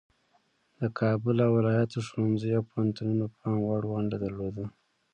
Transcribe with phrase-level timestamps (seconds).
[0.79, 4.65] د کابل او ولایاتو ښوونځیو او پوهنتونونو پام وړ ونډه درلوده.